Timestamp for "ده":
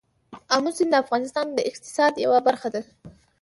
2.73-2.81